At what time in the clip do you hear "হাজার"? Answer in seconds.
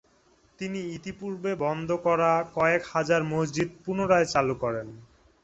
2.93-3.21